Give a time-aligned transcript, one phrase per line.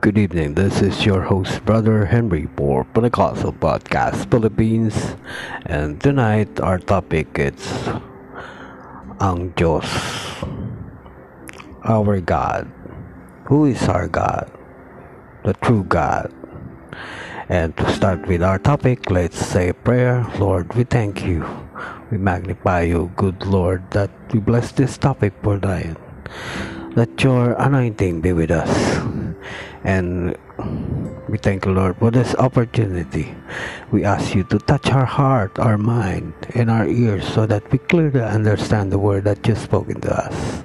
[0.00, 0.54] Good evening.
[0.54, 4.96] This is your host, Brother Henry, for Pentecostal Podcast Philippines.
[5.68, 7.60] And tonight, our topic is
[9.20, 9.84] Ang Diyos.
[11.84, 12.72] Our God.
[13.52, 14.48] Who is our God?
[15.44, 16.32] The true God.
[17.52, 20.24] And to start with our topic, let's say prayer.
[20.40, 21.44] Lord, we thank you.
[22.08, 26.00] We magnify you, good Lord, that we bless this topic for tonight.
[26.96, 29.19] Let your anointing be with us.
[29.84, 30.36] And
[31.28, 33.32] we thank you, Lord, for this opportunity.
[33.90, 37.78] We ask you to touch our heart, our mind, and our ears so that we
[37.78, 40.62] clearly understand the word that you've spoken to us.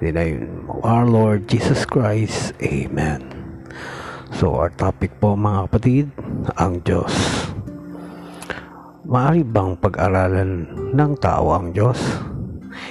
[0.00, 3.40] In the name of our Lord Jesus Christ, Amen.
[4.36, 6.06] So, our topic po mga kapatid,
[6.54, 7.12] ang Diyos.
[9.10, 11.98] Maari bang pag-aralan ng tao ang Diyos?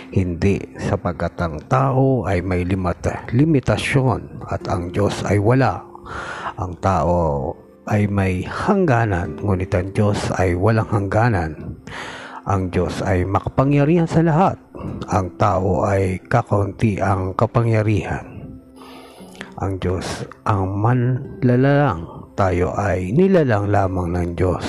[0.10, 5.86] Hindi, sapagkat ang tao ay may limita, limitasyon at ang Diyos ay wala.
[6.58, 7.54] Ang tao
[7.86, 11.78] ay may hangganan, ngunit ang Diyos ay walang hangganan.
[12.50, 14.58] Ang Diyos ay makapangyarihan sa lahat.
[15.14, 18.26] Ang tao ay kakaunti ang kapangyarihan.
[19.62, 22.34] Ang Diyos ang manlalalang.
[22.34, 24.66] Tayo ay nilalang lamang ng Diyos.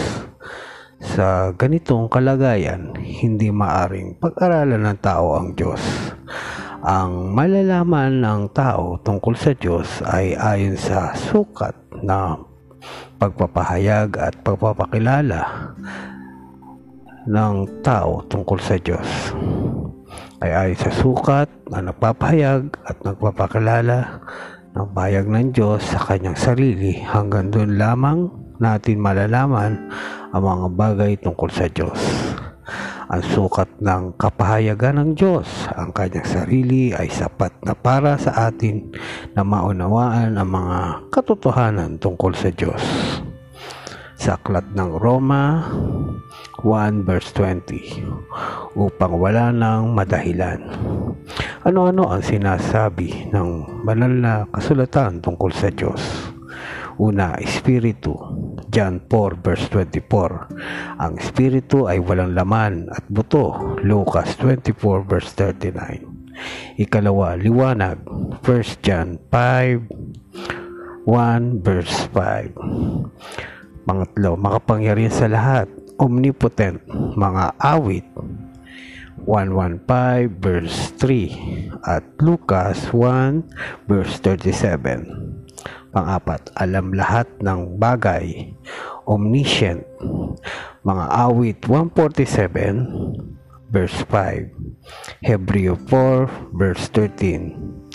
[1.00, 5.80] Sa ganitong kalagayan, hindi maaring pag-aralan ng tao ang Diyos.
[6.84, 11.72] Ang malalaman ng tao tungkol sa Diyos ay ayon sa sukat
[12.04, 12.36] na
[13.16, 15.72] pagpapahayag at pagpapakilala
[17.24, 19.08] ng tao tungkol sa Diyos
[20.40, 24.24] ay ayon sa sukat na nagpapahayag at nagpapakilala
[24.72, 29.88] ng bayag ng Diyos sa kanyang sarili hanggang doon lamang natin malalaman
[30.30, 31.98] ang mga bagay tungkol sa Diyos.
[33.10, 38.94] Ang sukat ng kapahayagan ng Diyos, ang kanyang sarili ay sapat na para sa atin
[39.34, 40.78] na maunawaan ang mga
[41.10, 42.78] katotohanan tungkol sa Diyos.
[44.14, 45.66] Sa aklat ng Roma
[46.62, 50.60] 1 verse 20 upang wala nang madahilan.
[51.66, 56.29] Ano-ano ang sinasabi ng banal na kasulatan tungkol sa Diyos?
[57.00, 58.12] Una, Espiritu.
[58.68, 61.00] John 4 verse 24.
[61.00, 63.56] Ang Espiritu ay walang laman at buto.
[63.80, 66.76] Lucas 24 verse 39.
[66.76, 68.04] Ikalawa, liwanag.
[68.44, 73.88] 1 John 5 1 verse 5.
[73.88, 75.72] Pangatlo, makapangyarihan sa lahat.
[75.96, 76.84] Omnipotent.
[77.16, 78.04] Mga awit.
[79.24, 85.29] 115 verse 3 at Lucas 1 verse 37.
[85.90, 88.54] Pang-apat, alam lahat ng bagay.
[89.10, 89.82] Omniscient.
[90.86, 94.54] Mga awit 147 verse 5.
[95.26, 97.90] Hebreo 4 verse 13.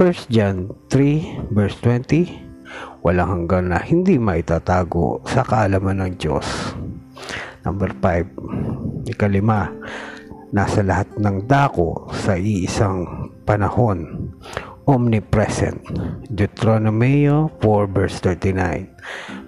[0.00, 3.04] 1 John 3 verse 20.
[3.04, 6.72] Walang hanggan na hindi maitatago sa kaalaman ng Diyos.
[7.68, 9.12] Number 5.
[9.12, 9.68] Ikalima,
[10.56, 14.25] nasa lahat ng dako sa iisang panahon
[14.86, 15.82] omnipresent.
[16.30, 18.94] Deuteronomio 4 verse 39.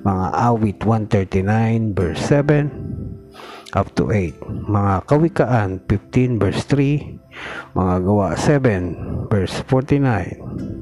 [0.02, 4.34] Mga awit 139 verse 7 up to 8.
[4.66, 7.78] Mga kawikaan 15 verse 3.
[7.78, 10.78] Mga gawa 7 verse 49.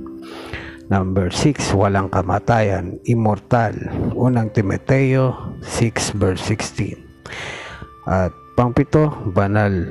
[0.87, 3.75] Number 6, walang kamatayan, immortal.
[4.15, 6.95] Unang Timoteo 6 verse 16.
[8.06, 9.84] At Pangpito, banal.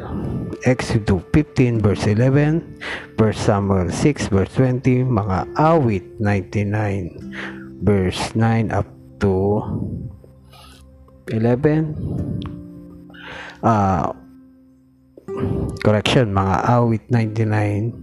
[0.66, 2.66] Exodus 15 verse 11,
[3.14, 8.90] 1 Samuel 6 verse 20, mga awit 99 verse 9 up
[9.22, 9.62] to
[11.30, 12.42] 11.
[13.62, 14.10] Uh,
[15.86, 17.94] correction, mga awit 99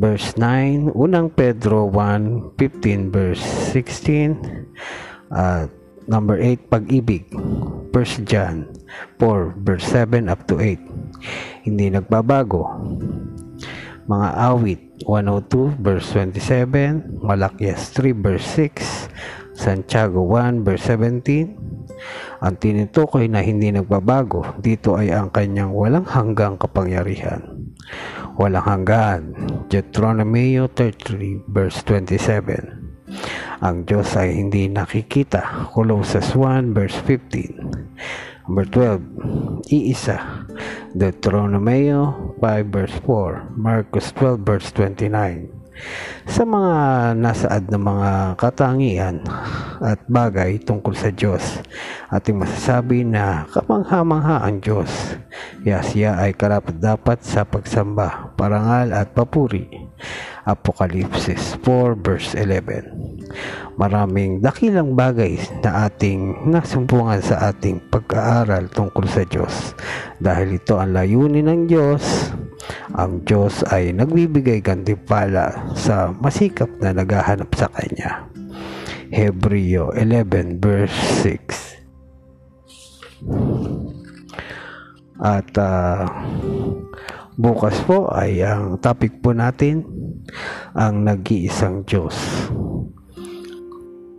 [0.00, 3.44] verse 9, unang Pedro 1, 15 verse
[3.76, 4.40] 16,
[5.28, 5.68] at uh,
[6.08, 7.28] number 8, pag-ibig,
[7.92, 8.75] 1 John
[9.18, 10.78] 4 verse 7 up to 8.
[11.66, 12.66] Hindi nagbabago.
[14.06, 21.58] Mga awit 102 verse 27, Malakias 3 verse 6, Santiago 1 verse 17.
[22.44, 27.66] Ang tinutukoy na hindi nagbabago dito ay ang kanyang walang hanggang kapangyarihan.
[28.36, 29.22] Walang hanggan.
[29.72, 33.64] Deuteronomio 33 verse 27.
[33.64, 35.72] Ang Diyos ay hindi nakikita.
[35.72, 38.35] Colossians 1 verse 15.
[38.46, 40.46] Number 12, iisa.
[40.94, 45.50] Deuteronomio 5 verse 4, Marcos 12 verse 29.
[46.30, 46.74] Sa mga
[47.18, 49.26] nasaad na mga katangian
[49.82, 51.42] at bagay tungkol sa Diyos,
[52.08, 55.18] ating masasabi na kamangha-mangha ang Diyos.
[55.66, 59.85] Kaya siya ay karapat dapat sa pagsamba, parangal at papuri
[60.46, 63.76] Apokalipsis 4 verse 11.
[63.76, 69.74] Maraming dakilang bagay na ating nasumpungan sa ating pag-aaral tungkol sa Diyos.
[70.22, 72.32] Dahil ito ang layunin ng Diyos,
[72.94, 78.30] ang Diyos ay nagbibigay gantimpala sa masikap na naghahanap sa Kanya.
[79.10, 81.76] Hebreo 11 verse 6
[85.22, 86.04] At uh,
[87.36, 89.84] Bukas po ay ang topic po natin
[90.72, 92.16] ang nag-iisang Diyos.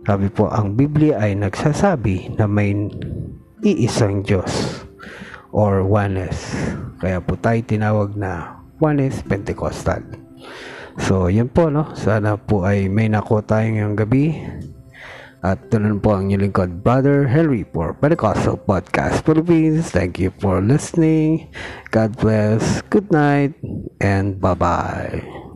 [0.06, 2.72] Sabi po, ang Biblia ay nagsasabi na may
[3.66, 4.86] iisang Diyos
[5.50, 6.54] or oneness.
[7.02, 10.06] Kaya po tayo tinawag na oneness Pentecostal.
[11.02, 11.90] So, yan po, no?
[11.98, 14.38] Sana po ay may nako tayo ngayong gabi.
[15.42, 19.94] At tunan po ang inyong lingkod, Brother Henry for Pentecostal Podcast Philippines.
[19.94, 21.46] Thank you for listening.
[21.94, 22.82] God bless.
[22.90, 23.54] Good night
[24.02, 25.47] and bye-bye.